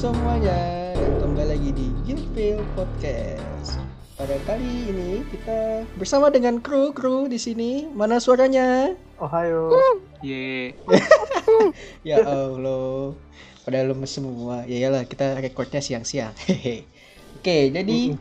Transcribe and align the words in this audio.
semuanya 0.00 0.96
dan 0.96 1.12
kembali 1.20 1.48
lagi 1.52 1.70
di 1.76 1.92
Gilpil 2.08 2.56
Podcast. 2.72 3.76
Pada 4.16 4.32
kali 4.48 4.88
ini 4.88 5.20
kita 5.28 5.84
bersama 6.00 6.32
dengan 6.32 6.56
kru 6.56 6.88
kru 6.96 7.28
di 7.28 7.36
sini. 7.36 7.84
Mana 7.92 8.16
suaranya? 8.16 8.96
Ohayo. 9.20 9.68
Ye. 10.24 10.72
Ya 12.08 12.24
Allah. 12.24 13.12
Pada 13.68 13.84
lemes 13.84 14.08
semua. 14.08 14.64
Ya 14.64 14.88
iyalah 14.88 15.04
kita 15.04 15.36
recordnya 15.36 15.84
siang-siang. 15.84 16.32
Oke, 17.36 17.68
jadi 17.68 18.16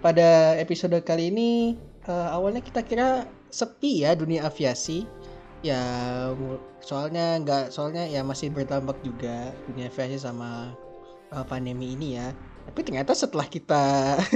pada 0.00 0.56
episode 0.56 0.96
kali 1.04 1.28
ini 1.28 1.76
eh, 2.08 2.28
awalnya 2.32 2.64
kita 2.64 2.80
kira 2.80 3.28
sepi 3.52 4.08
ya 4.08 4.16
dunia 4.16 4.48
aviasi. 4.48 5.04
Ya 5.60 5.84
soalnya 6.80 7.44
nggak 7.44 7.76
soalnya 7.76 8.08
ya 8.08 8.24
masih 8.24 8.48
berdampak 8.48 8.96
juga 9.04 9.52
dunia 9.68 9.92
aviasi 9.92 10.16
sama 10.16 10.72
eh, 11.34 11.44
pandemi 11.46 11.94
ini 11.94 12.18
ya. 12.18 12.34
Tapi 12.70 12.80
ternyata 12.86 13.16
setelah 13.16 13.46
kita 13.46 13.82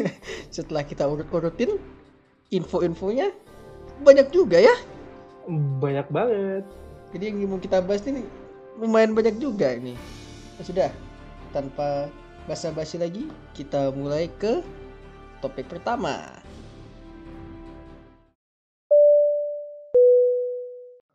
setelah 0.56 0.82
kita 0.82 1.06
urut-urutin 1.06 1.78
info-infonya 2.50 3.30
banyak 4.02 4.30
juga 4.34 4.58
ya. 4.58 4.74
Banyak 5.78 6.08
banget. 6.10 6.64
Jadi 7.14 7.24
yang 7.30 7.46
mau 7.46 7.62
kita 7.62 7.78
bahas 7.78 8.02
ini 8.10 8.26
lumayan 8.78 9.14
banyak 9.14 9.38
juga 9.38 9.70
ini. 9.74 9.94
Ya 10.58 10.62
sudah, 10.66 10.90
tanpa 11.54 12.10
basa-basi 12.50 12.98
lagi, 12.98 13.30
kita 13.54 13.94
mulai 13.94 14.26
ke 14.38 14.62
topik 15.38 15.70
pertama. 15.70 16.42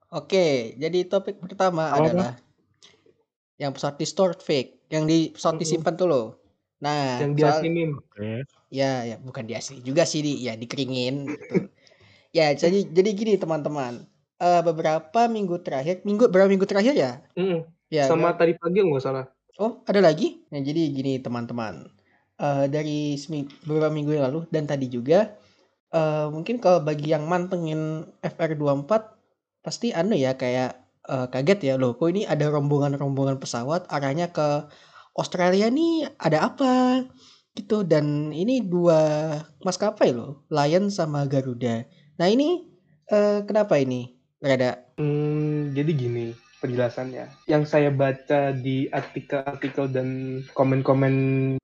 Oke, 0.10 0.74
jadi 0.82 1.06
topik 1.06 1.38
pertama 1.38 1.94
Apa? 1.94 2.02
adalah 2.02 2.32
yang 3.60 3.76
pesawat 3.76 4.00
di 4.00 4.08
stored 4.08 4.40
fake, 4.40 4.88
yang 4.88 5.04
di 5.04 5.36
pesawat 5.36 5.60
Mm-mm. 5.60 5.64
disimpan 5.68 5.94
tuh 6.00 6.08
loh. 6.08 6.28
Nah, 6.80 7.20
yang 7.20 7.36
soal- 7.36 7.60
diasinin. 7.60 8.00
Ya, 8.72 9.04
ya 9.04 9.16
bukan 9.20 9.50
di 9.50 9.58
asli 9.58 9.82
juga 9.84 10.06
sih, 10.06 10.22
di, 10.24 10.46
ya 10.48 10.54
dikeringin 10.56 11.26
gitu. 11.28 11.56
ya, 12.38 12.56
jadi 12.56 12.88
jadi 12.88 13.10
gini 13.12 13.34
teman-teman. 13.36 14.08
Eh, 14.40 14.62
beberapa 14.64 15.28
minggu 15.28 15.60
terakhir, 15.60 16.00
minggu 16.08 16.32
berapa 16.32 16.48
minggu 16.48 16.64
terakhir 16.64 16.96
ya? 16.96 17.12
Mm-mm. 17.36 17.68
Ya, 17.92 18.08
Sama 18.08 18.32
ber- 18.32 18.40
tadi 18.40 18.54
pagi 18.56 18.80
nggak 18.80 19.04
salah. 19.04 19.26
oh 19.60 19.84
ada 19.84 20.00
lagi? 20.00 20.40
Nah, 20.56 20.64
jadi 20.64 20.88
gini 20.88 21.20
teman-teman. 21.20 21.92
Eh, 22.40 22.66
dari 22.72 23.20
seming- 23.20 23.52
beberapa 23.68 23.92
minggu 23.92 24.16
yang 24.16 24.32
lalu 24.32 24.48
dan 24.48 24.64
tadi 24.64 24.88
juga, 24.88 25.36
eh, 25.92 26.28
mungkin 26.32 26.64
kalau 26.64 26.80
bagi 26.80 27.12
yang 27.12 27.28
mantengin 27.28 28.08
FR24 28.24 29.20
pasti 29.60 29.92
anu 29.92 30.16
ya 30.16 30.40
kayak 30.40 30.79
eh, 31.10 31.28
kaget 31.34 31.60
ya 31.74 31.76
loh. 31.82 31.98
Kok 31.98 32.10
ini 32.14 32.22
ada 32.30 32.46
rombongan-rombongan 32.54 33.42
pesawat 33.42 33.90
arahnya 33.90 34.30
ke 34.30 34.70
Australia 35.18 35.68
nih 35.74 36.08
ada 36.22 36.54
apa? 36.54 37.04
gitu 37.58 37.84
dan 37.84 38.32
ini 38.32 38.64
dua 38.64 39.36
maskapai 39.68 40.16
loh 40.16 40.48
Lion 40.48 40.88
sama 40.88 41.28
Garuda 41.28 41.84
nah 42.16 42.32
ini 42.32 42.64
eh, 43.12 43.44
kenapa 43.44 43.76
ini 43.76 44.16
Rada 44.40 44.90
Hmm, 45.00 45.72
jadi 45.72 45.96
gini 45.96 46.36
penjelasannya. 46.60 47.48
Yang 47.48 47.64
saya 47.72 47.88
baca 47.88 48.52
di 48.52 48.92
artikel-artikel 48.92 49.88
dan 49.88 50.44
komen-komen 50.52 51.16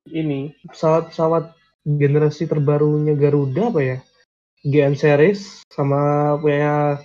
ini, 0.08 0.56
pesawat-pesawat 0.72 1.52
generasi 1.84 2.48
terbarunya 2.48 3.12
Garuda 3.20 3.76
apa 3.76 3.82
ya? 3.84 3.98
GN 4.64 4.96
series 4.96 5.68
sama 5.68 6.34
punya 6.40 7.04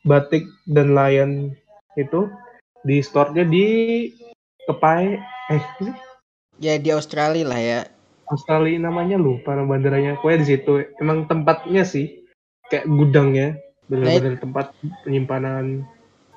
Batik 0.00 0.48
dan 0.64 0.96
Lion 0.96 1.59
itu 1.98 2.30
di 2.86 3.02
store-nya 3.02 3.44
di 3.46 3.66
Kepai 4.68 5.18
eh 5.50 5.62
sih? 5.82 5.94
ya 6.60 6.76
di 6.76 6.92
Australia 6.92 7.48
lah 7.48 7.60
ya 7.60 7.80
Australia 8.30 8.78
namanya 8.78 9.18
lupa 9.18 9.58
nama 9.58 9.74
bandaranya. 9.74 10.16
Pokoknya 10.22 10.38
di 10.46 10.48
situ 10.54 10.72
emang 11.02 11.26
tempatnya 11.26 11.82
sih 11.82 12.22
kayak 12.70 12.86
gudangnya, 12.86 13.58
benar-benar 13.90 14.38
tempat 14.38 14.66
penyimpanan 15.02 15.82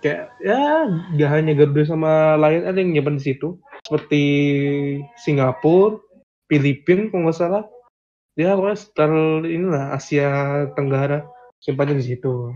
kayak 0.02 0.34
ya 0.42 0.90
gak 1.16 1.32
hanya 1.32 1.54
Garuda 1.56 1.86
sama 1.88 2.36
lain 2.36 2.66
ada 2.66 2.76
yang 2.76 2.92
nyimpan 2.98 3.22
di 3.22 3.24
situ 3.24 3.62
seperti 3.86 4.24
Singapura, 5.22 6.02
Filipina 6.50 7.14
kalau 7.14 7.30
nggak 7.30 7.38
salah. 7.38 7.64
Ya 8.34 8.58
pokoknya 8.58 8.78
sekitar 8.82 9.12
inilah 9.46 9.94
Asia 9.94 10.30
Tenggara 10.74 11.22
simpannya 11.62 12.02
di 12.02 12.06
situ. 12.10 12.50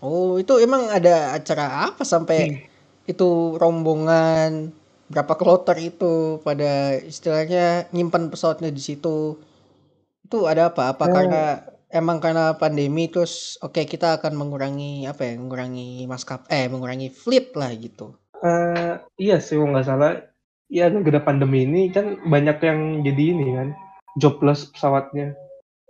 Oh 0.00 0.36
itu 0.40 0.56
emang 0.60 0.88
ada 0.88 1.36
acara 1.36 1.92
apa 1.92 2.02
sampai 2.04 2.68
itu 3.08 3.56
rombongan 3.56 4.72
berapa 5.10 5.34
kloter 5.34 5.76
itu 5.82 6.38
pada 6.46 6.94
istilahnya 7.02 7.90
nyimpan 7.90 8.30
pesawatnya 8.30 8.70
di 8.70 8.78
situ? 8.78 9.36
Itu 10.22 10.46
ada 10.46 10.70
apa? 10.70 10.94
Apa 10.94 11.10
Eh. 11.10 11.12
karena 11.12 11.42
emang 11.90 12.22
karena 12.22 12.54
pandemi 12.54 13.10
terus 13.10 13.58
oke 13.58 13.82
kita 13.82 14.22
akan 14.22 14.38
mengurangi 14.38 15.10
apa 15.10 15.26
ya 15.26 15.32
mengurangi 15.34 16.06
maskap 16.06 16.46
eh 16.46 16.70
mengurangi 16.70 17.10
fleet 17.10 17.58
lah 17.58 17.74
gitu. 17.74 18.14
Eh, 18.40 18.94
iya 19.18 19.42
sih 19.42 19.58
nggak 19.58 19.86
salah. 19.86 20.22
Ya 20.70 20.86
gara 20.86 21.18
pandemi 21.18 21.66
ini 21.66 21.90
kan 21.90 22.22
banyak 22.22 22.62
yang 22.62 23.02
jadi 23.02 23.24
ini 23.34 23.46
kan 23.58 23.68
jobless 24.14 24.70
pesawatnya 24.70 25.34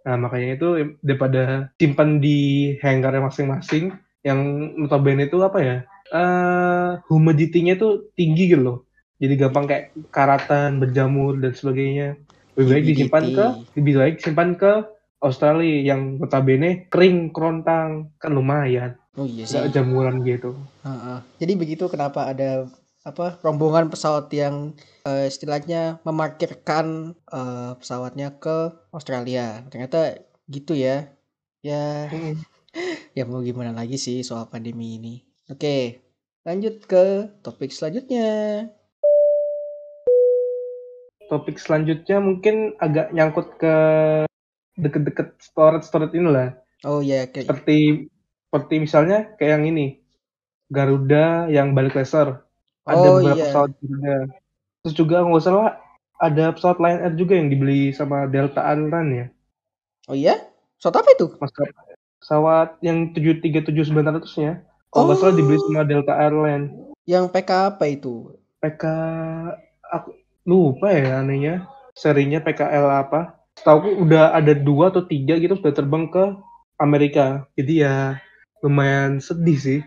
nah 0.00 0.16
makanya 0.16 0.56
itu 0.56 0.68
daripada 1.04 1.68
simpan 1.76 2.18
di 2.24 2.72
hangarnya 2.80 3.28
masing-masing 3.28 3.92
yang 4.24 4.40
notabene 4.76 5.28
itu 5.28 5.40
apa 5.44 5.58
ya 5.60 5.76
eh 6.10 6.90
humidity-nya 7.06 7.78
tuh 7.78 8.10
tinggi 8.18 8.50
gitu 8.50 8.62
loh. 8.62 8.78
Jadi 9.20 9.34
gampang 9.36 9.64
kayak 9.68 9.84
karatan 10.10 10.80
berjamur 10.80 11.38
dan 11.38 11.52
sebagainya. 11.54 12.18
Lebih 12.58 12.68
baik 12.72 12.84
disimpan 12.88 13.24
ke 13.30 13.46
lebih 13.78 13.94
baik 14.00 14.14
simpan 14.18 14.50
ke 14.58 14.72
Australia 15.20 15.94
yang 15.94 16.18
notabene 16.18 16.88
kering 16.90 17.30
kerontang. 17.30 18.10
Kan 18.18 18.32
lumayan. 18.34 18.96
Oh 19.14 19.28
iya 19.28 19.44
sih. 19.46 19.60
Jamuran 19.70 20.24
gitu. 20.26 20.56
Heeh. 20.82 21.18
Jadi 21.38 21.52
begitu 21.54 21.84
kenapa 21.86 22.32
ada 22.32 22.66
apa 23.10 23.42
rombongan 23.42 23.90
pesawat 23.90 24.30
yang 24.30 24.78
eh, 25.06 25.26
istilahnya 25.26 25.98
memarkirkan 26.06 27.18
eh, 27.30 27.72
pesawatnya 27.76 28.38
ke 28.38 28.72
Australia. 28.94 29.66
Ternyata 29.68 30.22
gitu 30.46 30.78
ya. 30.78 31.10
Ya, 31.60 32.08
ya 33.16 33.22
mau 33.28 33.44
gimana 33.44 33.76
lagi 33.76 34.00
sih 34.00 34.24
soal 34.24 34.48
pandemi 34.48 34.96
ini. 34.96 35.14
Oke, 35.52 36.00
lanjut 36.46 36.86
ke 36.86 37.04
topik 37.44 37.74
selanjutnya. 37.74 38.64
topik 41.30 41.62
selanjutnya 41.62 42.18
mungkin 42.18 42.74
agak 42.82 43.14
nyangkut 43.14 43.54
ke 43.54 43.76
deket-deket 44.74 45.38
storage 45.38 45.86
storage 45.86 46.18
inilah 46.18 46.58
Oh 46.82 47.04
ya, 47.04 47.28
kayak 47.30 47.46
seperti 47.46 48.10
seperti 48.50 48.74
misalnya 48.82 49.36
kayak 49.36 49.60
yang 49.60 49.64
ini 49.70 49.86
Garuda 50.72 51.46
yang 51.52 51.76
balik 51.76 51.94
laser 51.94 52.42
ada 52.82 52.96
Oh, 53.02 53.18
beberapa 53.18 53.36
iya. 53.36 53.46
pesawat 53.48 53.72
juga 53.78 54.14
terus 54.80 54.94
juga 54.94 55.16
nggak 55.20 55.42
salah 55.42 55.76
ada 56.16 56.44
pesawat 56.52 56.78
Lion 56.78 57.00
Air 57.00 57.14
juga 57.14 57.32
yang 57.34 57.48
dibeli 57.48 57.90
sama 57.90 58.24
Delta 58.24 58.60
Airlines 58.62 59.12
ya 59.12 59.26
Oh 60.08 60.16
iya? 60.16 60.34
Pesawat 60.76 61.04
apa 61.04 61.10
itu? 61.12 61.26
maskapai 61.36 61.94
pesawat 62.20 62.68
yang 62.80 63.12
737-900 63.12 64.40
nya 64.40 64.52
kalau 64.88 65.08
nggak 65.08 65.18
salah 65.18 65.32
Oh. 65.32 65.38
dibeli 65.38 65.58
sama 65.62 65.82
Delta 65.82 66.12
Airlines 66.14 66.68
Yang 67.04 67.24
PK 67.32 67.50
apa 67.70 67.84
itu? 67.86 68.14
PK 68.58 68.84
aku 69.84 70.08
lupa 70.42 70.88
ya 70.88 71.18
anehnya 71.18 71.64
serinya 71.92 72.38
PKL 72.38 72.86
apa 72.86 73.20
setahu 73.54 74.00
udah 74.00 74.32
ada 74.32 74.52
dua 74.52 74.88
atau 74.88 75.02
tiga 75.02 75.36
gitu 75.36 75.52
sudah 75.54 75.70
terbang 75.70 76.06
ke 76.06 76.24
Amerika 76.76 77.44
jadi 77.54 77.72
ya 77.76 77.94
lumayan 78.60 79.18
sedih 79.18 79.58
sih 79.58 79.80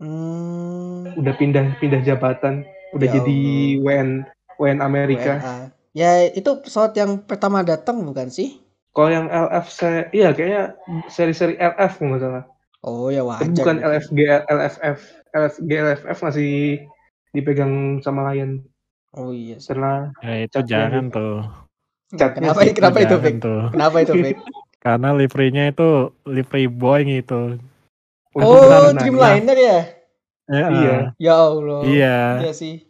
Hmm, 0.00 1.12
udah 1.20 1.34
pindah 1.36 1.76
pindah 1.76 2.00
jabatan 2.00 2.64
udah 2.96 3.06
Ya 3.06 3.12
jadi 3.20 3.36
WN 3.84 4.08
WN 4.56 4.80
Amerika 4.80 5.38
WNA. 5.44 5.56
Ya, 5.90 6.10
itu 6.30 6.50
pesawat 6.62 6.94
yang 6.94 7.18
pertama 7.26 7.60
datang 7.66 8.00
bukan 8.06 8.30
sih? 8.30 8.62
kalau 8.90 9.10
yang 9.10 9.26
LF 9.30 9.66
se- 9.70 10.10
iya 10.10 10.34
kayaknya 10.34 10.74
seri-seri 11.06 11.54
LF 11.54 12.02
nggak 12.02 12.20
salah 12.22 12.44
Oh 12.82 13.12
ya 13.12 13.22
wajar. 13.22 13.44
tapi 13.44 13.54
bukan 13.60 13.76
gitu. 13.76 13.86
LFG 13.86 14.18
LFF 14.50 14.98
LFG 15.36 15.70
LFF 15.78 16.18
masih 16.26 16.50
dipegang 17.30 18.00
sama 18.02 18.32
Lion 18.32 18.64
Oh 19.14 19.30
iya. 19.30 19.58
setelah 19.60 20.10
Ya 20.24 20.34
itu 20.42 20.58
Catnya 20.58 20.66
jangan 20.66 21.04
tuh. 21.12 21.34
catnya 22.16 22.50
Kenapa 22.50 22.60
sih 22.66 22.72
kenapa 22.74 22.98
itu, 23.04 23.14
Fik? 23.22 23.34
tuh. 23.38 23.60
Kenapa 23.70 23.96
itu, 24.02 24.12
Fik? 24.16 24.36
Karena 24.84 25.08
liverynya 25.12 25.64
itu 25.70 25.88
livery 26.26 26.66
boy 26.66 27.00
gitu. 27.06 27.60
Oh, 28.38 28.94
Dreamliner 28.94 29.58
ya? 29.58 29.78
Ya, 30.50 30.66
Iya. 30.70 30.96
Ya 31.18 31.34
Allah. 31.34 31.80
Iya. 31.86 32.18
Iya 32.46 32.52
sih. 32.54 32.86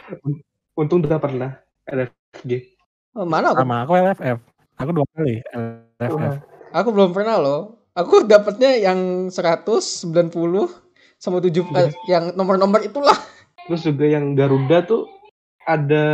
untung 0.77 1.05
udah 1.05 1.21
pernah 1.21 1.61
LFG 1.85 2.73
Oh, 3.13 3.29
mana 3.29 3.53
aku? 3.53 3.61
Sama 3.61 3.77
aku 3.85 3.93
LFF. 4.01 4.39
Aku 4.81 4.91
dua 4.97 5.07
kali 5.13 5.45
LFF. 5.53 6.11
Wah. 6.17 6.39
Aku 6.73 6.89
belum 6.95 7.11
pernah 7.13 7.37
loh. 7.37 7.61
Aku 7.93 8.25
dapatnya 8.25 8.79
yang 8.81 9.29
100, 9.29 9.67
90 9.67 10.71
sama 11.21 11.43
7 11.43 11.53
eh, 11.77 11.93
yang 12.09 12.33
nomor-nomor 12.39 12.81
itulah. 12.81 13.19
Terus 13.67 13.83
juga 13.85 14.07
yang 14.09 14.33
Garuda 14.39 14.87
tuh 14.87 15.11
ada 15.69 16.07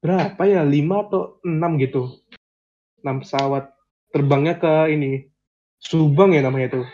berapa 0.00 0.42
ya 0.46 0.62
lima 0.62 1.04
atau 1.04 1.42
enam 1.42 1.76
gitu 1.82 2.22
enam 3.02 3.20
pesawat 3.20 3.74
terbangnya 4.14 4.56
ke 4.56 4.94
ini 4.94 5.26
Subang 5.82 6.32
ya 6.32 6.40
namanya 6.40 6.80
tuh 6.80 6.86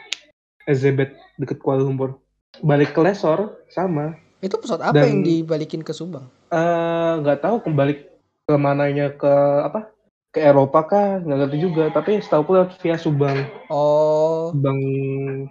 Elizabeth 0.65 1.11
deket 1.37 1.59
Kuala 1.59 1.83
Lumpur. 1.83 2.19
Balik 2.59 2.93
ke 2.93 3.01
Lesor 3.01 3.65
sama. 3.69 4.15
Itu 4.39 4.59
pesawat 4.59 4.83
apa 4.85 4.95
Dan- 4.99 5.09
yang 5.09 5.21
dibalikin 5.23 5.81
ke 5.81 5.91
Subang? 5.91 6.27
Eh, 6.49 7.13
nggak 7.19 7.41
tahu 7.41 7.63
kembali 7.63 7.95
ke 8.45 8.55
mananya 8.55 9.11
ke 9.11 9.31
apa? 9.63 9.89
Ke 10.29 10.43
Eropa 10.43 10.81
kah? 10.83 11.09
Nggak 11.19 11.39
ngerti 11.41 11.59
juga 11.61 11.85
tapi 11.89 12.19
setahu 12.19 12.43
aku 12.43 12.51
lewat 12.53 12.71
via 12.79 12.97
Subang. 12.97 13.39
Oh, 13.69 14.51
Subang 14.51 14.81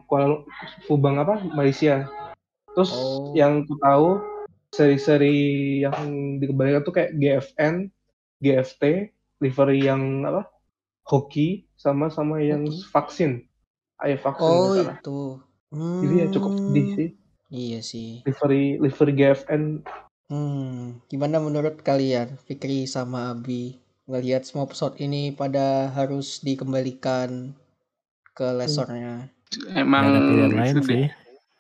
Kuala 0.06 0.44
Subang 0.84 1.16
apa? 1.18 1.42
Malaysia. 1.50 2.06
Terus 2.72 2.92
Oh. 2.92 3.34
yang 3.34 3.66
ku 3.66 3.76
tahu 3.78 4.22
seri-seri 4.72 5.36
yang 5.82 6.00
dikembalikan 6.40 6.82
tuh 6.82 6.94
kayak 6.94 7.12
GFN 7.14 7.92
GFT 8.40 9.12
livery 9.40 9.84
yang 9.84 10.02
apa? 10.24 10.48
Hoki 11.04 11.66
sama 11.76 12.08
sama 12.08 12.40
yang 12.40 12.64
Hoki. 12.64 12.86
vaksin 12.88 13.32
ayo 14.02 14.16
vaksin 14.18 14.46
oh 14.50 14.58
nggak 14.60 14.76
salah. 14.76 14.98
itu. 14.98 15.20
jadi 16.02 16.14
ya 16.18 16.28
cukup 16.34 16.54
sedih 16.58 16.86
Hmm, 16.88 16.96
sih 16.98 17.10
Iya 17.52 17.80
sih. 17.84 18.24
livery 18.24 18.80
livery 18.80 19.12
GFN 19.12 19.84
Hmm, 20.32 21.04
gimana 21.12 21.44
menurut 21.44 21.84
kalian, 21.84 22.40
Fikri 22.48 22.88
sama 22.88 23.36
Abi, 23.36 23.76
ngelihat 24.08 24.48
semua 24.48 24.64
pesawat 24.64 24.96
ini 25.04 25.36
pada 25.36 25.92
harus 25.92 26.40
dikembalikan 26.40 27.52
ke 28.32 28.48
lesornya? 28.56 29.28
Emang 29.76 30.08
lain 30.56 30.80
sudah, 30.80 30.88
sih. 30.88 31.04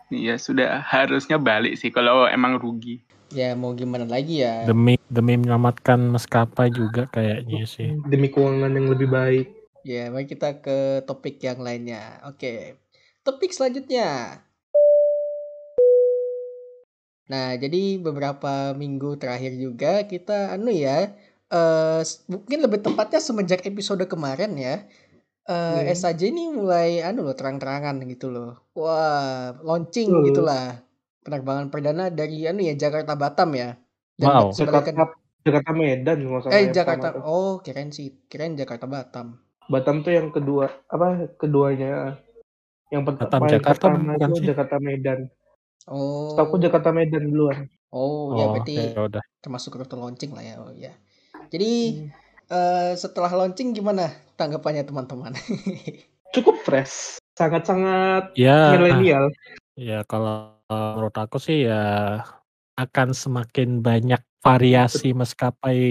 Iya 0.07 0.35
sudah 0.39 0.79
harusnya 0.87 1.35
balik 1.35 1.75
sih 1.75 1.91
kalau 1.91 2.23
emang 2.31 2.55
rugi. 2.55 3.03
Ya 3.35 3.51
mau 3.59 3.75
gimana 3.75 4.07
lagi 4.07 4.39
ya? 4.39 4.63
Demi 4.63 4.95
demi 5.11 5.35
menyelamatkan 5.35 5.99
maskapai 6.07 6.71
juga 6.71 7.11
kayaknya 7.11 7.67
sih. 7.67 7.91
demi 8.07 8.31
keuangan 8.31 8.71
yang 8.71 8.87
lebih 8.87 9.11
baik 9.11 9.60
Ya, 9.89 10.01
mari 10.13 10.25
kita 10.29 10.47
ke 10.63 11.01
topik 11.07 11.35
yang 11.47 11.59
lainnya. 11.65 12.21
Oke, 12.29 12.77
topik 13.25 13.49
selanjutnya. 13.55 14.05
Nah, 17.31 17.55
jadi 17.63 17.77
beberapa 18.05 18.75
minggu 18.81 19.15
terakhir 19.21 19.53
juga 19.65 20.03
kita 20.11 20.33
anu 20.55 20.69
ya, 20.85 20.97
eh 21.53 21.99
s- 22.09 22.21
mungkin 22.31 22.59
lebih 22.65 22.79
tepatnya 22.85 23.19
semenjak 23.27 23.61
episode 23.69 24.03
kemarin 24.13 24.51
ya, 24.65 24.73
eh 25.49 25.81
Hmm. 25.83 25.95
SAJ 25.99 26.21
ini 26.33 26.43
mulai 26.59 26.89
anu 27.07 27.19
loh 27.27 27.35
terang-terangan 27.39 27.95
gitu 28.11 28.27
loh. 28.35 28.49
Wah, 28.79 29.55
launching 29.67 30.09
Betul. 30.11 30.25
gitulah. 30.29 30.65
Penerbangan 31.25 31.67
perdana 31.73 32.03
dari 32.19 32.37
anu 32.49 32.61
ya 32.69 32.73
Jakarta 32.83 33.13
Batam 33.23 33.49
ya. 33.61 33.69
Dan 34.19 34.29
Wow. 34.29 34.45
Jakarta 34.59 34.91
Jakarta 35.45 35.71
Medan 35.73 36.17
kalau 36.29 36.53
eh 36.55 36.63
yang 36.65 36.75
Jakarta. 36.77 37.07
Oh, 37.33 37.51
kirain 37.65 37.89
sih, 37.97 38.07
kirain 38.29 38.53
Jakarta 38.61 38.85
Batam. 38.95 39.27
Batam 39.69 40.01
tuh 40.01 40.13
yang 40.15 40.29
kedua 40.33 40.71
apa 40.89 41.29
keduanya 41.37 42.17
yang 42.91 43.03
pertama 43.07 43.45
Batam, 43.47 43.51
Jakarta 43.53 43.85
pertama 43.87 44.11
bukan 44.15 44.29
itu 44.29 44.39
sih? 44.39 44.47
Jakarta 44.51 44.75
Medan 44.81 45.19
Oh. 45.89 46.29
setahu 46.29 46.45
aku 46.45 46.55
Jakarta 46.61 46.89
Medan 46.93 47.23
duluan 47.25 47.65
Oh, 47.91 48.31
ya 48.37 48.45
Oh, 48.47 48.53
berarti 48.53 48.75
ya 48.95 49.01
udah. 49.03 49.23
termasuk 49.43 49.75
rute 49.75 49.97
launching 49.97 50.31
lah 50.31 50.43
ya. 50.45 50.55
Oh 50.61 50.71
ya. 50.71 50.93
Jadi 51.51 51.71
eh, 52.47 52.91
setelah 52.95 53.31
launching 53.33 53.73
gimana 53.75 54.13
tanggapannya 54.39 54.85
teman-teman? 54.87 55.33
cukup 56.35 56.55
fresh 56.63 57.19
sangat-sangat 57.35 58.31
Ya, 58.39 58.71
milenial 58.77 59.27
ya 59.75 60.05
kalau 60.07 60.55
menurut 60.71 61.15
aku 61.17 61.41
sih 61.41 61.67
ya 61.67 62.21
akan 62.79 63.11
semakin 63.11 63.83
banyak 63.83 64.21
variasi 64.39 65.11
maskapai 65.11 65.81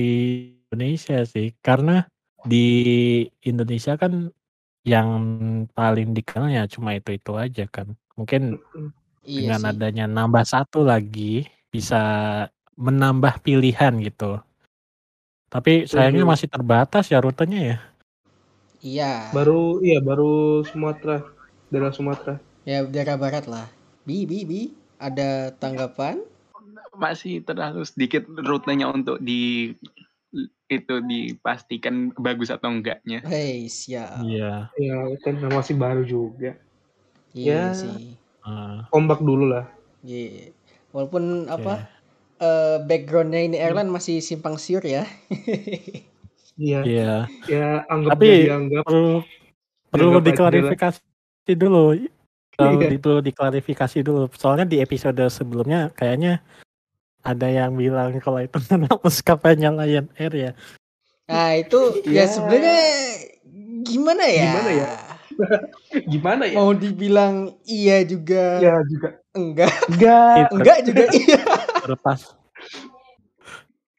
Indonesia 0.71 1.21
sih. 1.27 1.53
Karena 1.61 2.07
di 2.45 2.67
Indonesia 3.45 3.97
kan 4.01 4.33
yang 4.87 5.09
paling 5.77 6.17
dikenal 6.17 6.49
ya 6.49 6.65
cuma 6.65 6.97
itu-itu 6.97 7.37
aja 7.37 7.65
kan. 7.69 7.93
Mungkin 8.17 8.57
iya 9.25 9.53
dengan 9.53 9.61
sih. 9.61 9.71
adanya 9.77 10.05
nambah 10.09 10.45
satu 10.45 10.85
lagi 10.85 11.45
bisa 11.69 12.01
menambah 12.77 13.45
pilihan 13.45 14.01
gitu. 14.01 14.41
Tapi 15.51 15.85
sayangnya 15.85 16.25
masih 16.25 16.47
terbatas 16.47 17.11
ya 17.11 17.19
rutenya 17.21 17.61
ya. 17.61 17.79
Iya. 18.81 19.13
baru 19.37 19.85
iya 19.85 20.01
baru 20.01 20.65
Sumatera 20.65 21.21
daerah 21.69 21.93
Sumatera 21.93 22.41
Ya 22.65 22.85
daerah 22.85 23.17
barat 23.17 23.49
lah. 23.49 23.69
Bi 24.05 24.29
bi 24.29 24.45
bi 24.45 24.73
ada 25.01 25.53
tanggapan? 25.57 26.21
Masih 26.97 27.41
terlalu 27.41 27.87
sedikit 27.89 28.29
rutenya 28.29 28.91
untuk 28.93 29.17
di 29.23 29.73
itu 30.67 30.95
dipastikan 31.03 32.15
bagus 32.15 32.49
atau 32.49 32.71
enggaknya. 32.71 33.19
Hei, 33.25 33.67
siap. 33.67 34.23
Iya. 34.23 34.71
ya 34.73 34.97
kan 35.21 35.35
masih 35.45 35.75
baru 35.75 36.03
juga 36.03 36.55
Iya 37.31 37.71
Ya. 37.71 37.75
sih. 37.75 38.15
Ah, 38.41 38.87
ombak 38.91 39.19
dulu 39.21 39.51
lah 39.51 39.67
Iya. 40.01 40.55
Walaupun 40.91 41.45
oke. 41.45 41.55
apa 41.57 41.75
eh, 42.39 42.77
backgroundnya 42.81 43.43
ini 43.45 43.57
airline 43.57 43.89
masih 43.89 44.19
simpang 44.19 44.57
siur 44.57 44.81
ya. 44.81 45.05
iya 46.57 46.81
Iya. 46.83 47.13
ya 47.47 47.67
anggap 47.87 48.17
Tapi 48.17 48.27
jadi 48.29 48.51
anggap 48.53 48.83
perlu 48.85 49.21
perlu 49.89 50.09
Dianggap 50.09 50.21
aja 50.21 50.29
diklarifikasi 50.31 51.01
dulu. 51.55 51.85
Kalau 52.51 52.73
Iya. 52.77 52.89
di- 52.89 53.01
perlu 53.01 53.19
diklarifikasi 53.21 53.99
dulu. 54.01 54.23
Soalnya 54.33 54.65
di 54.65 54.79
episode 54.79 55.21
sebelumnya 55.27 55.91
kayaknya 55.93 56.39
ada 57.21 57.47
yang 57.47 57.77
bilang 57.77 58.17
kalau 58.19 58.41
itu 58.41 58.57
karena 58.69 58.89
maskapainya 58.91 59.71
Lion 59.73 60.09
Air 60.17 60.33
ya. 60.33 60.53
Nah 61.29 61.55
itu 61.55 62.03
ya 62.09 62.25
Ya. 62.25 62.25
sebenarnya 62.27 62.81
gimana 63.85 64.25
ya? 64.27 64.45
Gimana 64.51 64.71
ya? 64.73 64.91
gimana 66.13 66.43
ya 66.45 66.57
Mau 66.61 66.77
dibilang 66.77 67.57
iya 67.65 68.05
juga 68.05 68.61
ya 68.61 68.77
juga 68.85 69.09
enggak, 69.33 69.73
enggak 69.89 70.35
Itu 70.37 70.55
enggak 70.59 70.79
juga 70.85 71.05
iya. 71.15 71.41
terlepas. 71.81 72.21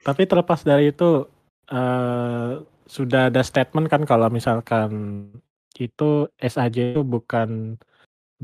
Tapi 0.01 0.21
terlepas 0.25 0.59
dari 0.61 0.89
itu 0.91 1.25
eh 1.71 2.51
sudah 2.91 3.31
ada 3.31 3.39
statement 3.39 3.87
kan 3.87 4.03
kalau 4.03 4.27
misalkan 4.27 5.23
itu 5.79 6.27
SAJ 6.35 6.99
itu 6.99 7.01
bukan 7.07 7.79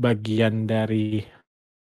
bagian 0.00 0.64
dari 0.64 1.20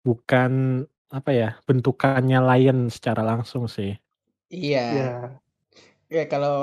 bukan 0.06 0.84
apa 1.12 1.30
ya 1.30 1.48
bentukannya 1.68 2.38
Lion 2.40 2.88
secara 2.88 3.20
langsung 3.20 3.68
sih. 3.68 3.92
Iya. 4.52 4.80
ya 4.80 5.12
Ya 6.12 6.28
kalau 6.28 6.56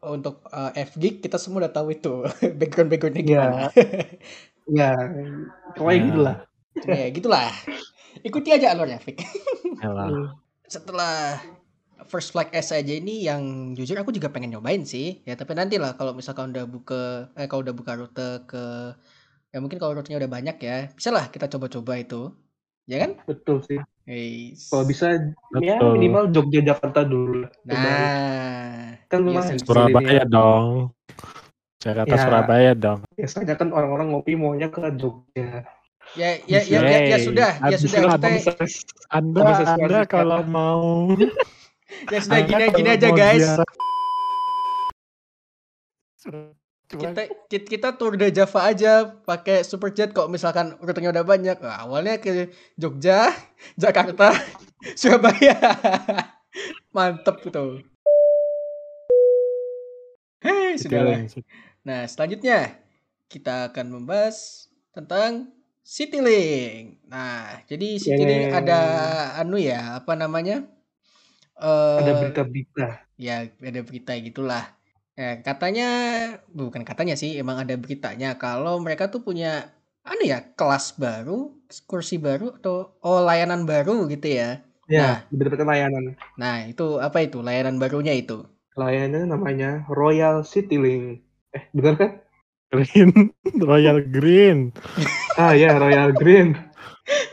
untuk 0.00 0.40
uh, 0.48 0.72
F-Geek 0.72 1.20
kita 1.20 1.36
semua 1.36 1.68
udah 1.68 1.72
tahu 1.76 1.92
itu 1.92 2.24
background 2.60 2.88
backgroundnya 2.88 3.24
Iya. 3.24 3.28
gimana. 3.28 3.64
ya 4.72 4.90
pokoknya 5.76 5.98
Nah, 6.00 6.06
gitu 6.08 6.20
lah 6.24 6.36
ya 6.86 7.06
gitulah. 7.12 7.48
Ikuti 8.24 8.48
aja 8.52 8.72
alurnya, 8.72 8.96
Fik. 9.00 9.20
Hmm. 9.84 10.32
Setelah 10.74 11.36
First 12.08 12.32
Flight 12.32 12.52
S 12.56 12.72
aja 12.72 12.92
ini 12.92 13.24
yang 13.28 13.72
jujur 13.76 13.96
aku 14.00 14.12
juga 14.16 14.32
pengen 14.32 14.56
nyobain 14.56 14.84
sih. 14.88 15.20
Ya 15.28 15.36
tapi 15.36 15.52
nanti 15.56 15.76
lah 15.76 15.92
kalau 15.96 16.12
misalkan 16.16 16.52
udah 16.56 16.64
buka 16.68 17.32
eh 17.36 17.46
kalau 17.50 17.64
udah 17.64 17.74
buka 17.76 17.92
rute 18.00 18.28
ke 18.48 18.64
ya 19.52 19.58
mungkin 19.62 19.78
kalau 19.80 19.96
rutenya 19.96 20.20
udah 20.22 20.30
banyak 20.36 20.56
ya, 20.60 20.78
bisa 20.92 21.10
lah 21.12 21.28
kita 21.32 21.46
coba-coba 21.52 21.92
itu. 22.00 22.32
Ya 22.86 23.02
kan? 23.02 23.10
betul 23.26 23.62
sih 23.66 23.78
Hey. 24.06 24.54
kalau 24.70 24.86
bisa 24.86 25.18
ya 25.58 25.82
minimal 25.82 26.30
Jogja 26.30 26.62
Jakarta 26.62 27.02
dulu. 27.02 27.42
Nah, 27.66 28.94
kan 29.10 29.18
iya 29.18 29.26
lumayan 29.26 29.58
sih. 29.58 29.66
Surabaya 29.66 30.22
ya. 30.22 30.24
dong. 30.24 30.94
Jakarta 31.82 32.14
Ya. 32.14 32.22
Surabaya 32.22 32.72
dong. 32.78 33.02
biasanya 33.18 33.58
kan 33.58 33.74
orang-orang 33.74 34.14
ngopi 34.14 34.38
maunya 34.38 34.70
ke 34.70 34.94
Jogja 34.94 35.66
Ya 36.14 36.38
ya 36.46 36.62
ya, 36.62 36.78
ya, 36.86 36.98
ya 37.02 37.18
sudah, 37.18 37.50
ya 37.66 37.76
sudah 37.82 37.98
kita 38.14 38.28
Anda 39.10 39.42
Anda 39.42 39.66
sekarang. 39.74 40.06
kalau 40.06 40.40
mau 40.46 41.10
ya 42.14 42.18
sudah 42.22 42.38
Anda 42.46 42.46
gini 42.46 42.64
gini 42.78 42.88
aja 42.94 43.08
guys. 43.10 43.46
Kita 46.86 47.26
kita, 47.50 47.66
kita 47.66 47.88
tour 47.98 48.14
de 48.14 48.30
Java 48.30 48.70
aja 48.70 49.10
pakai 49.26 49.66
superjet 49.66 50.14
kok 50.14 50.30
misalkan 50.30 50.78
rutenya 50.78 51.10
udah 51.10 51.26
banyak. 51.26 51.58
Nah, 51.58 51.86
awalnya 51.86 52.22
ke 52.22 52.54
Jogja 52.78 53.30
Jakarta 53.82 54.30
Surabaya. 55.00 55.58
Mantep 56.94 57.44
gitu 57.44 57.82
hei 60.46 60.78
sudah 60.78 61.26
nah 61.86 62.06
selanjutnya 62.06 62.78
kita 63.26 63.74
akan 63.74 63.98
membahas 64.00 64.70
tentang 64.94 65.50
Citylink. 65.86 66.98
Nah 67.06 67.62
jadi 67.70 67.98
Citylink 67.98 68.50
Yeay. 68.50 68.58
ada 68.58 68.80
anu 69.38 69.54
ya 69.54 70.02
apa 70.02 70.18
namanya? 70.18 70.66
Eh, 71.58 71.98
ada 72.02 72.12
berita-berita. 72.18 72.86
ya 73.14 73.46
ada 73.46 73.80
berita 73.86 74.12
gitulah 74.18 74.66
ya 75.20 75.30
katanya 75.46 75.84
bukan 76.58 76.82
katanya 76.88 77.14
sih 77.22 77.30
emang 77.40 77.56
ada 77.62 77.74
beritanya 77.82 78.28
kalau 78.42 78.74
mereka 78.84 79.04
tuh 79.12 79.20
punya 79.26 79.46
anu 80.10 80.22
ya 80.32 80.38
kelas 80.58 80.84
baru 81.02 81.32
kursi 81.90 82.14
baru 82.26 82.44
atau 82.58 82.74
oh 83.06 83.18
layanan 83.28 83.62
baru 83.70 83.92
gitu 84.12 84.28
ya 84.40 84.48
Ya, 84.86 85.26
mendapatkan 85.34 85.66
layanan. 85.66 86.04
Nah, 86.38 86.56
itu 86.70 86.86
apa 87.06 87.18
itu 87.26 87.38
layanan 87.42 87.74
barunya 87.82 88.14
itu? 88.22 88.46
Layanan 88.78 89.32
namanya 89.34 89.82
Royal 89.90 90.46
Citylink. 90.46 91.26
Eh, 91.56 91.64
benar 91.74 91.94
kan? 92.00 92.10
Green, 92.70 93.10
Royal 93.70 93.98
Green. 94.06 94.70
Ah 95.42 95.52
ya, 95.58 95.74
Royal 95.82 96.12
Green. 96.14 96.54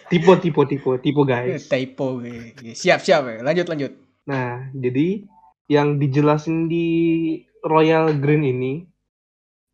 Tipe, 0.10 0.34
tipe, 0.44 0.62
tipe, 0.70 0.92
tipe 1.04 1.22
Eh, 1.44 1.60
guys. 1.60 1.63
Typo. 1.70 2.22
eh. 2.24 2.54
Siap, 2.82 3.00
siap. 3.04 3.22
eh. 3.30 3.40
Lanjut, 3.44 3.68
lanjut. 3.72 3.92
Nah, 4.30 4.72
jadi 4.75 5.28
yang 5.72 6.00
dijelasin 6.02 6.68
di 6.72 6.86
Royal 7.63 8.12
Green 8.20 8.43
ini, 8.43 8.74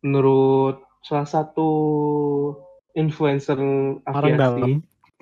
menurut 0.06 0.80
salah 1.04 1.28
satu 1.28 1.68
influencer 2.94 3.58
Orang 4.06 4.34
aviasi, 4.36 4.40
dalam. 4.40 4.72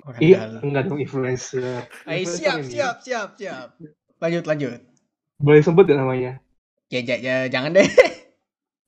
Orang 0.05 0.19
iya, 0.21 0.37
dalam. 0.45 0.61
enggak 0.63 0.83
dong 0.87 0.99
influencer. 1.01 1.85
Ay, 2.07 2.23
Influencer 2.23 2.39
siap, 2.39 2.57
ini, 2.57 2.69
siap, 2.71 2.95
siap, 3.03 3.29
siap. 3.35 3.67
Lanjut, 4.19 4.43
lanjut. 4.47 4.79
Boleh 5.39 5.61
sebut 5.63 5.85
ya 5.87 5.95
namanya? 5.99 6.31
Ya, 6.89 6.99
ya, 7.05 7.15
ya, 7.19 7.35
jangan 7.51 7.75
deh. 7.75 7.89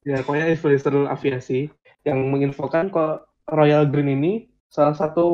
Ya, 0.01 0.25
pokoknya 0.25 0.49
influencer 0.49 0.97
aviasi 1.05 1.69
yang 2.09 2.33
menginfokan 2.33 2.89
kok 2.89 3.29
Royal 3.45 3.85
Green 3.85 4.09
ini 4.09 4.49
salah 4.65 4.97
satu 4.97 5.29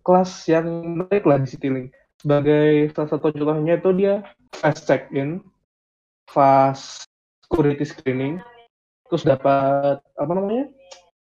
kelas 0.00 0.48
yang 0.48 0.64
menarik 0.96 1.28
lah 1.28 1.36
di 1.36 1.52
Citylink. 1.52 1.92
Sebagai 2.16 2.88
salah 2.96 3.12
satu 3.12 3.28
contohnya 3.36 3.76
itu 3.76 3.92
dia 3.92 4.24
fast 4.56 4.88
check-in, 4.88 5.44
fast 6.24 7.04
security 7.52 7.84
screening, 7.84 8.40
terus 9.12 9.28
dapat 9.28 10.00
apa 10.16 10.32
namanya 10.32 10.72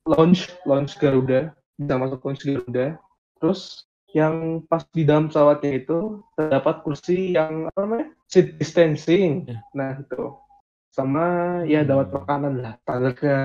launch 0.08 0.48
launch 0.64 0.96
Garuda, 0.96 1.52
bisa 1.76 1.94
masuk 2.00 2.24
launch 2.24 2.42
Garuda, 2.48 2.96
terus 3.36 3.84
yang 4.16 4.64
pas 4.64 4.86
di 4.88 5.04
dalam 5.04 5.28
pesawatnya 5.28 5.84
itu 5.84 6.24
terdapat 6.32 6.80
kursi 6.80 7.36
yang 7.36 7.68
apa 7.68 7.78
namanya 7.84 8.06
seat 8.30 8.56
distancing, 8.56 9.44
Ya. 9.44 9.60
nah 9.76 9.90
itu 10.00 10.32
sama 10.94 11.26
ya 11.66 11.82
dapat 11.82 12.08
Hmm. 12.08 12.16
makanan 12.22 12.54
lah. 12.62 12.74
Standarnya 12.86 13.38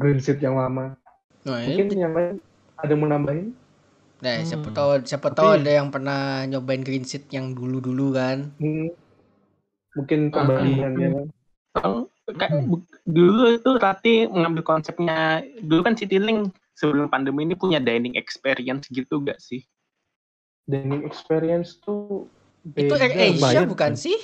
green 0.00 0.18
seat 0.18 0.40
yang 0.40 0.56
lama. 0.56 0.96
Nah, 1.44 1.60
mungkin 1.60 1.86
ini, 1.92 2.00
yang 2.00 2.12
lain 2.16 2.34
ada 2.80 2.88
yang 2.90 3.00
mau 3.04 3.08
nambahin? 3.12 3.52
Nah, 4.18 4.34
siapa 4.42 4.72
Hmm. 4.72 4.76
tahu, 4.76 4.90
siapa 5.06 5.28
Tapi- 5.30 5.36
tahu 5.38 5.48
ada 5.60 5.70
yang 5.70 5.88
pernah 5.92 6.42
nyobain 6.48 6.82
green 6.82 7.04
seat 7.04 7.28
yang 7.30 7.52
dulu-dulu 7.54 8.16
kan. 8.16 8.50
Hmm, 8.58 8.88
mungkin 9.94 10.20
Ah, 10.32 10.34
kembalian 10.34 10.92
Kalau 11.78 12.10
kan 12.34 12.50
bu- 12.66 12.84
dulu 13.06 13.56
itu 13.56 13.70
Rati 13.78 14.26
mengambil 14.28 14.66
konsepnya 14.66 15.40
dulu 15.62 15.80
kan 15.86 15.94
Citylink 15.96 16.52
sebelum 16.74 17.06
pandemi 17.08 17.46
ini 17.46 17.54
punya 17.54 17.78
dining 17.80 18.18
experience 18.18 18.90
gitu 18.90 19.22
gak 19.22 19.38
sih? 19.38 19.62
dining 20.68 21.00
experience 21.08 21.80
tuh 21.80 22.28
Itu 22.76 22.92
Air 23.00 23.32
Asia 23.32 23.40
bayar, 23.40 23.64
bukan 23.64 23.92
kan? 23.96 24.02
sih? 24.04 24.18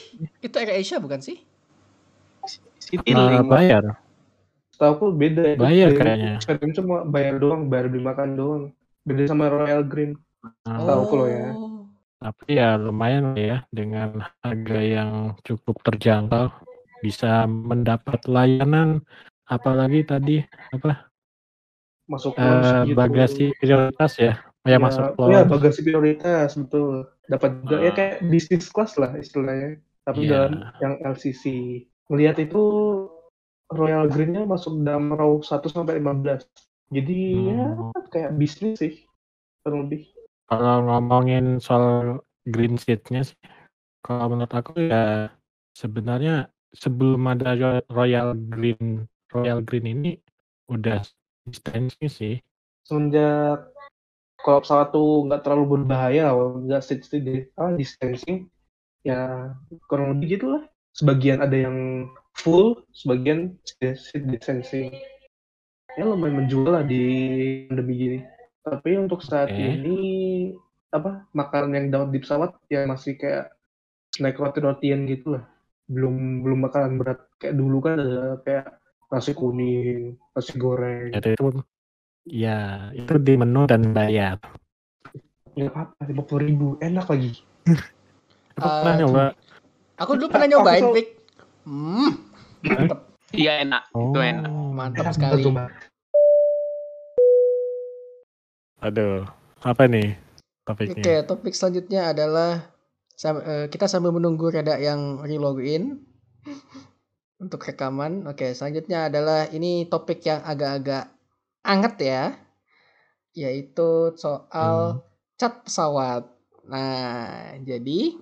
Itu 0.44 0.61
Air 0.61 0.76
Asia 0.76 1.00
bukan 1.00 1.23
sih? 1.25 1.40
Nah, 2.44 2.61
Citylink. 2.84 3.49
bayar. 3.49 3.96
Setahu 4.76 4.90
aku 4.92 5.06
beda 5.16 5.42
ya. 5.54 5.56
Bayar 5.56 5.90
kayaknya. 5.96 6.32
experience 6.37 6.76
cuma 6.76 7.08
bayar 7.08 7.40
doang 7.40 7.73
bayar 7.73 7.88
beli 7.88 8.04
makan 8.04 8.30
doang 8.37 8.62
beda 9.08 9.32
sama 9.32 9.49
Royal 9.49 9.80
Green 9.87 10.18
Nah, 10.68 10.84
Tahu 10.84 10.99
aku 11.08 11.14
loh 11.16 11.28
ya. 11.32 11.46
Oh. 11.56 11.88
Tapi 12.20 12.56
ya 12.56 12.76
lumayan 12.76 13.32
lah 13.32 13.40
ya 13.40 13.58
dengan 13.73 14.28
harga 14.44 14.78
yang 14.80 15.11
cukup 15.40 15.80
terjangkau 15.80 16.52
bisa 17.04 17.44
mendapat 17.44 18.25
layanan 18.25 19.04
apalagi 19.44 20.00
tadi 20.08 20.37
apa 20.73 21.04
masuk 22.08 22.32
launch 22.37 22.68
gitu. 22.88 22.96
bagasi 22.96 23.44
prioritas 23.61 24.12
ya 24.16 24.32
ya, 24.64 24.76
masuk 24.80 25.04
ya 25.20 25.44
launch. 25.44 25.50
bagasi 25.52 25.80
prioritas 25.84 26.49
betul 26.56 27.04
dapat 27.28 27.50
juga 27.64 27.76
ya 27.80 27.90
Ah. 27.92 27.94
kayak 27.96 28.16
bisnis 28.28 28.66
class 28.73 28.96
lah 28.96 29.12
istilahnya 29.16 29.80
tapi 30.04 30.25
Iya. 30.25 30.32
dalam 30.32 30.52
yang 30.80 30.94
LCC 31.04 31.44
melihat 32.08 32.37
itu 32.40 32.62
Royal 33.73 34.04
Green-nya 34.06 34.44
masuk 34.44 34.84
dalam 34.84 35.08
row 35.12 35.40
1 35.40 35.73
sampai 35.73 35.96
15 36.00 36.44
jadi 36.92 37.20
ya 37.49 37.62
Hmm. 37.73 38.04
kayak 38.12 38.30
bisnis 38.37 38.76
sih 38.80 38.94
kurang 39.64 39.88
lebih 39.88 40.08
Kalau 40.44 40.84
ngomongin 40.84 41.56
soal 41.56 42.20
green 42.44 42.76
seat-nya 42.76 43.25
sih, 43.25 43.40
kalau 44.04 44.28
menurut 44.37 44.52
aku 44.52 44.76
ya 44.76 45.32
sebenarnya 45.73 46.52
sebelum 46.75 47.23
ada 47.31 47.54
Ro- 47.54 47.87
Royal 47.90 48.35
Green 48.37 49.07
Royal 49.31 49.62
Green 49.62 49.87
ini 49.88 50.11
udah 50.69 51.00
distancing 51.47 52.09
sih. 52.09 52.37
semenjak 52.85 53.73
kalau 54.45 54.61
pesawat 54.61 54.93
tuh 54.93 55.25
nggak 55.25 55.40
terlalu 55.40 55.81
berbahaya 55.81 56.37
nggak 56.37 56.85
di 57.16 57.49
ah, 57.57 57.73
distancing 57.73 58.52
ya 59.00 59.52
kurang 59.88 60.16
lebih 60.16 60.37
gitu 60.37 60.47
lah 60.52 60.62
sebagian 60.93 61.40
ada 61.40 61.57
yang 61.57 62.09
full 62.37 62.85
sebagian 62.93 63.57
seat 63.81 64.28
distancing 64.28 64.93
ya 65.97 66.02
lumayan 66.04 66.45
menjual 66.45 66.69
lah 66.69 66.85
di 66.85 67.02
pandemi 67.69 67.95
gini 67.97 68.19
tapi 68.64 69.00
untuk 69.00 69.25
saat 69.25 69.49
Oke. 69.49 69.61
ini 69.61 69.99
apa 70.93 71.25
makanan 71.33 71.73
yang 71.73 71.87
dapat 71.88 72.09
di 72.12 72.19
pesawat 72.21 72.50
ya 72.69 72.85
masih 72.85 73.16
kayak 73.16 73.52
snack 74.12 74.37
roti-rotian 74.37 75.09
gitu 75.09 75.40
lah 75.40 75.53
belum 75.85 76.41
belum 76.41 76.59
makanan 76.64 76.97
berat 76.97 77.21
kayak 77.37 77.55
dulu 77.55 77.76
kan 77.85 78.00
ada 78.00 78.41
kayak 78.41 78.67
nasi 79.12 79.37
kuning 79.37 80.17
nasi 80.33 80.53
goreng 80.57 81.12
Jadi 81.12 81.37
itu 81.37 81.45
ya 82.25 82.88
itu 82.97 83.12
di 83.21 83.35
menu 83.37 83.69
dan 83.69 83.93
bayar. 83.93 84.41
nggak 85.55 85.71
apa-apa 85.71 86.03
lima 86.11 86.23
puluh 86.26 86.43
ribu 86.43 86.67
enak 86.83 87.07
lagi 87.07 87.31
Aku 88.59 88.69
pernah 88.71 88.95
Eh, 88.95 88.99
nyoba. 89.03 89.25
Aku 89.99 90.11
dulu 90.14 90.29
pernah 90.31 90.47
nyobain, 90.50 90.83
Pik. 90.95 91.09
Hmm, 91.67 92.11
mantep, 92.62 92.99
Iya 93.31 93.67
enak, 93.67 93.83
itu 93.91 94.19
enak. 94.19 94.50
mantap 94.71 95.05
Enak 95.07 95.14
sekali. 95.14 95.43
Mbak. 95.43 95.71
Aduh, 98.83 99.25
apa 99.62 99.83
nih 99.87 100.14
Oke, 100.64 100.71
topiknya? 100.87 101.23
topik 101.25 101.55
selanjutnya 101.55 102.14
adalah 102.14 102.74
sam- 103.14 103.42
eh, 103.42 103.66
kita 103.71 103.87
sambil 103.87 104.11
menunggu 104.14 104.50
reda 104.50 104.78
yang 104.78 105.23
relogin 105.23 106.02
untuk 107.38 107.62
rekaman. 107.64 108.26
Oke, 108.30 108.54
selanjutnya 108.54 109.11
adalah 109.11 109.50
ini 109.50 109.87
topik 109.90 110.23
yang 110.26 110.42
agak-agak 110.42 111.11
anget 111.64 111.94
ya, 112.02 112.23
yaitu 113.35 114.14
Hmm. 114.14 114.18
soal 114.18 114.76
cat 115.35 115.66
pesawat. 115.66 116.30
Nah, 116.64 117.59
jadi 117.61 118.16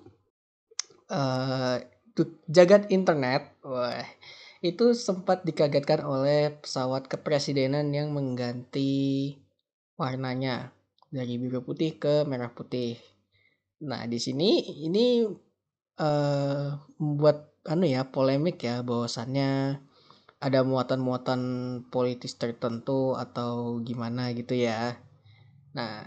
tu- 2.16 2.40
jagat 2.48 2.88
internet, 2.92 3.52
wah, 3.64 4.04
itu 4.64 4.94
sempat 4.96 5.44
dikagetkan 5.44 6.04
oleh 6.06 6.54
pesawat 6.60 7.08
kepresidenan 7.08 7.90
yang 7.92 8.14
mengganti 8.14 9.36
warnanya 9.98 10.72
dari 11.12 11.36
biru 11.36 11.60
putih 11.60 11.98
ke 12.00 12.24
merah 12.24 12.50
putih. 12.52 12.96
Nah, 13.82 14.06
di 14.06 14.18
sini 14.22 14.62
ini 14.86 15.26
eh 15.98 16.68
membuat 16.98 17.52
anu 17.68 17.84
ya 17.86 18.02
polemik 18.08 18.62
ya 18.64 18.82
bahwasannya 18.82 19.78
ada 20.42 20.60
muatan-muatan 20.66 21.40
politis 21.94 22.34
tertentu 22.34 23.14
atau 23.14 23.78
gimana 23.86 24.34
gitu 24.34 24.58
ya. 24.58 24.98
Nah, 25.78 26.02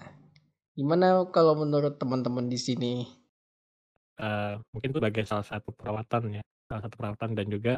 gimana 0.76 1.24
kalau 1.32 1.56
menurut 1.56 1.96
teman-teman 1.96 2.52
di 2.52 2.60
sini? 2.60 2.94
Eh, 4.20 4.54
mungkin 4.72 4.92
itu 4.92 5.00
sebagai 5.00 5.24
salah 5.28 5.48
satu 5.48 5.72
perawatan 5.72 6.40
ya, 6.40 6.44
salah 6.68 6.82
satu 6.88 6.96
perawatan 7.00 7.32
dan 7.36 7.48
juga 7.48 7.74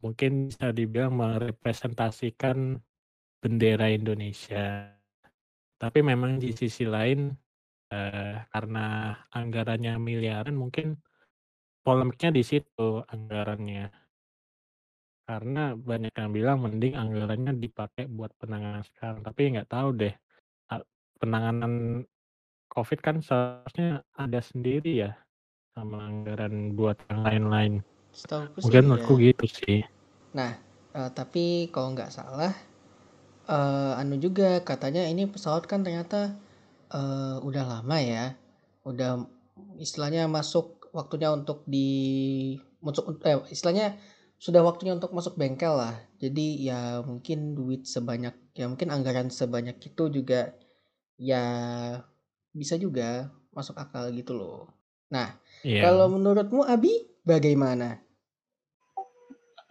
mungkin 0.00 0.48
bisa 0.48 0.72
dibilang 0.72 1.12
merepresentasikan 1.16 2.80
bendera 3.44 3.92
Indonesia. 3.92 4.96
Tapi 5.76 5.98
memang 6.00 6.40
di 6.40 6.56
sisi 6.56 6.88
lain 6.88 7.32
eh, 7.92 8.40
karena 8.48 9.12
anggarannya 9.28 10.00
miliaran 10.00 10.56
mungkin 10.56 10.96
polemiknya 11.84 12.32
di 12.32 12.42
situ 12.42 13.04
anggarannya. 13.04 13.92
Karena 15.28 15.76
banyak 15.76 16.12
yang 16.16 16.30
bilang 16.32 16.58
mending 16.64 16.96
anggarannya 16.96 17.52
dipakai 17.60 18.08
buat 18.08 18.32
penanganan 18.40 18.82
sekarang. 18.88 19.20
Tapi 19.20 19.40
nggak 19.54 19.70
tahu 19.70 19.88
deh 19.94 20.14
penanganan 21.22 22.02
COVID 22.74 22.98
kan 22.98 23.16
seharusnya 23.22 24.02
ada 24.18 24.42
sendiri 24.42 25.06
ya 25.06 25.14
sama 25.78 26.10
anggaran 26.10 26.74
buat 26.74 26.98
yang 27.06 27.22
lain-lain. 27.22 27.72
Mungkin 28.58 28.82
menurutku 28.90 29.22
gitu 29.22 29.46
sih. 29.46 29.86
Nah, 30.34 30.58
eh, 30.92 31.10
tapi 31.14 31.70
kalau 31.70 31.94
nggak 31.94 32.10
salah, 32.10 32.52
eh, 33.46 34.00
anu 34.00 34.18
juga 34.18 34.60
katanya 34.66 35.06
ini 35.06 35.30
pesawat 35.30 35.70
kan 35.70 35.86
ternyata 35.86 36.34
eh, 36.92 37.36
udah 37.42 37.64
lama 37.64 37.96
ya, 38.00 38.24
udah 38.84 39.24
istilahnya 39.80 40.28
masuk 40.28 40.92
waktunya 40.92 41.32
untuk 41.32 41.64
di 41.64 41.88
masuk 42.84 43.18
eh, 43.24 43.40
istilahnya 43.50 43.96
sudah 44.42 44.60
waktunya 44.66 44.92
untuk 44.98 45.14
masuk 45.14 45.38
bengkel 45.38 45.74
lah. 45.78 45.94
Jadi 46.18 46.66
ya 46.66 47.00
mungkin 47.02 47.54
duit 47.54 47.86
sebanyak 47.86 48.34
ya 48.58 48.66
mungkin 48.68 48.90
anggaran 48.92 49.30
sebanyak 49.32 49.78
itu 49.80 50.10
juga 50.12 50.52
ya 51.16 51.44
bisa 52.52 52.74
juga 52.76 53.32
masuk 53.54 53.78
akal 53.78 54.10
gitu 54.12 54.34
loh. 54.36 54.68
Nah, 55.12 55.36
Iya. 55.62 55.86
kalau 55.86 56.10
menurutmu 56.10 56.64
Abi 56.66 57.06
bagaimana? 57.22 58.00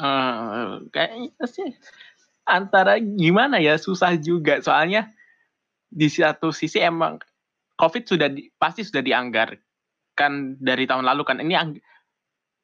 Eh, 0.02 0.70
kayaknya 0.90 1.46
sih 1.46 1.78
antara 2.48 2.98
gimana 2.98 3.62
ya 3.62 3.78
susah 3.78 4.18
juga 4.18 4.58
soalnya 4.66 5.14
di 5.92 6.08
satu 6.08 6.56
sisi 6.56 6.80
emang 6.80 7.20
COVID 7.76 8.04
sudah 8.08 8.32
di- 8.32 8.48
pasti 8.56 8.88
sudah 8.88 9.04
dianggarkan 9.04 10.58
dari 10.58 10.88
tahun 10.88 11.04
lalu 11.04 11.22
kan. 11.28 11.44
Ini 11.44 11.56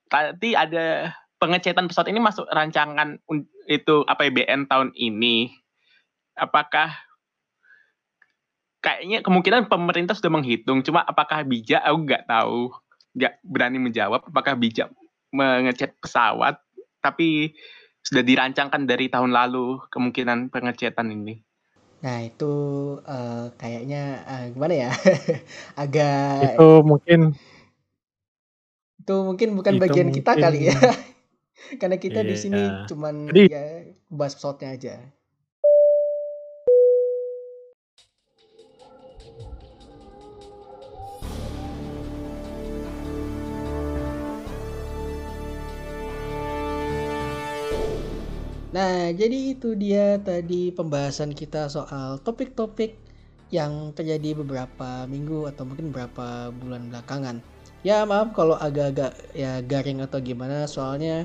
tadi 0.08 0.56
ada 0.56 1.12
pengecetan 1.38 1.92
pesawat 1.92 2.08
ini 2.10 2.24
masuk 2.24 2.48
rancangan 2.48 3.20
itu 3.68 4.08
APBN 4.08 4.72
tahun 4.72 4.96
ini. 4.96 5.52
Apakah 6.38 6.96
kayaknya 8.80 9.20
kemungkinan 9.26 9.68
pemerintah 9.68 10.16
sudah 10.16 10.32
menghitung 10.32 10.86
cuma 10.86 11.04
apakah 11.04 11.44
bijak? 11.44 11.84
Aku 11.84 12.08
nggak 12.08 12.30
tahu. 12.30 12.72
Nggak 13.18 13.34
berani 13.42 13.78
menjawab 13.82 14.22
apakah 14.30 14.54
bijak 14.54 14.94
mengecet 15.34 15.98
pesawat 16.00 16.62
tapi 17.02 17.52
sudah 18.06 18.24
dirancangkan 18.24 18.88
dari 18.88 19.12
tahun 19.12 19.36
lalu 19.36 19.84
kemungkinan 19.92 20.48
pengecetan 20.48 21.12
ini. 21.12 21.47
Nah, 21.98 22.18
itu 22.22 22.54
eh, 23.10 23.46
kayaknya 23.58 24.02
eh, 24.30 24.44
gimana 24.54 24.74
ya? 24.86 24.90
Agak 25.82 26.54
Itu 26.54 26.86
mungkin 26.86 27.20
itu 29.02 29.16
mungkin 29.24 29.50
bukan 29.56 29.74
itu 29.80 29.82
bagian 29.84 30.10
kita 30.12 30.32
mungkin 30.36 30.44
kali 30.44 30.60
ya. 30.70 30.76
Karena 31.82 31.98
kita 31.98 32.22
di 32.22 32.36
sini 32.38 32.62
Iya. 32.62 32.86
cuman 32.90 33.16
Jadi- 33.34 33.50
ya 33.50 33.64
bahas 34.14 34.34
pesawatnya 34.38 34.70
aja. 34.78 34.94
Nah, 48.78 49.10
jadi 49.22 49.38
itu 49.58 49.70
dia 49.84 50.06
tadi 50.30 50.70
pembahasan 50.78 51.32
kita 51.42 51.62
soal 51.76 52.22
topik-topik 52.26 52.92
yang 53.58 53.74
terjadi 53.98 54.30
beberapa 54.42 54.90
minggu 55.14 55.40
atau 55.50 55.64
mungkin 55.68 55.86
beberapa 55.90 56.54
bulan 56.62 56.84
belakangan. 56.92 57.36
Ya 57.88 57.98
maaf 58.12 58.28
kalau 58.38 58.56
agak-agak 58.68 59.12
ya 59.44 59.52
garing 59.72 60.00
atau 60.06 60.20
gimana 60.30 60.58
soalnya 60.76 61.16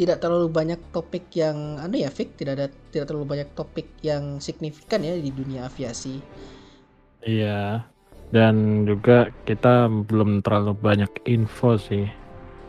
tidak 0.00 0.18
terlalu 0.22 0.48
banyak 0.58 0.80
topik 0.94 1.24
yang 1.42 1.58
anu 1.84 1.96
ya 2.04 2.10
Fik, 2.16 2.28
tidak 2.40 2.52
ada 2.56 2.66
tidak 2.92 3.06
terlalu 3.12 3.26
banyak 3.32 3.48
topik 3.58 3.88
yang 4.00 4.24
signifikan 4.46 5.00
ya 5.08 5.14
di 5.26 5.30
dunia 5.38 5.60
aviasi. 5.68 6.14
iya. 7.26 7.58
Dan 8.28 8.84
juga 8.88 9.32
kita 9.48 9.88
belum 9.88 10.30
terlalu 10.44 10.72
banyak 10.86 11.12
info 11.34 11.80
sih. 11.80 12.04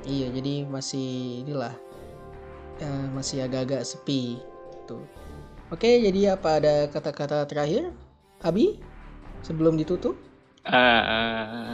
Iya, 0.07 0.31
jadi 0.31 0.63
masih 0.63 1.07
inilah 1.43 1.75
ya, 2.79 2.91
masih 3.11 3.43
agak-agak 3.43 3.83
sepi 3.83 4.39
tuh. 4.83 5.03
Oke, 5.69 6.01
jadi 6.01 6.33
apa 6.33 6.57
ada 6.57 6.89
kata-kata 6.89 7.45
terakhir? 7.45 7.93
Abi 8.39 8.79
sebelum 9.43 9.75
ditutup? 9.75 10.17
Eh, 10.65 11.73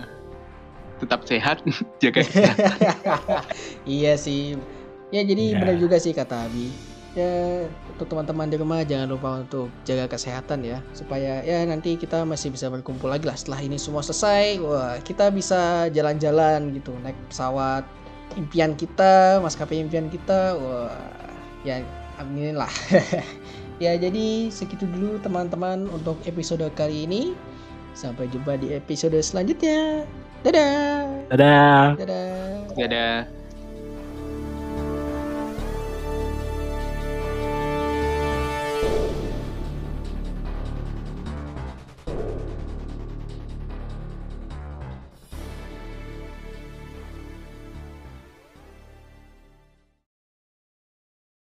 tetap 0.99 1.23
sehat, 1.23 1.63
jaga 2.03 2.21
kesehatan. 2.25 2.75
iya 3.85 4.13
sih. 4.15 4.57
Ya 5.13 5.21
jadi 5.21 5.53
Ya. 5.53 5.59
benar 5.61 5.75
juga 5.77 5.95
sih 5.95 6.11
kata 6.11 6.49
Abi. 6.49 6.73
Ya 7.15 7.63
untuk 7.87 8.11
teman-teman 8.11 8.51
di 8.51 8.59
rumah 8.59 8.83
jangan 8.83 9.07
lupa 9.07 9.39
untuk 9.39 9.71
jaga 9.87 10.11
kesehatan 10.11 10.67
ya 10.67 10.83
supaya 10.91 11.39
ya 11.47 11.63
nanti 11.63 11.95
kita 11.95 12.27
masih 12.27 12.51
bisa 12.51 12.67
berkumpul 12.67 13.07
lagi 13.07 13.23
lah 13.23 13.39
setelah 13.39 13.63
ini 13.63 13.79
semua 13.79 14.03
selesai. 14.03 14.59
Wah 14.59 14.99
kita 14.99 15.31
bisa 15.31 15.87
jalan-jalan 15.89 16.75
gitu 16.75 16.91
naik 16.99 17.15
pesawat 17.31 17.87
impian 18.33 18.73
kita 18.73 19.37
maskapai 19.45 19.77
impian 19.77 20.09
kita. 20.09 20.57
Wah 20.57 20.97
ya 21.61 21.85
aminin 22.17 22.57
lah. 22.57 22.71
ya 23.83 23.93
jadi 23.93 24.49
segitu 24.49 24.89
dulu 24.89 25.21
teman-teman 25.21 25.85
untuk 25.93 26.17
episode 26.25 26.65
kali 26.73 27.05
ini. 27.05 27.37
Sampai 27.95 28.27
jumpa 28.27 28.59
di 28.59 28.75
episode 28.75 29.15
selanjutnya. 29.21 30.03
Dadah. 30.43 31.29
Dadah. 31.31 31.85
Dadah. 31.95 32.29
Dadah. 32.75 33.44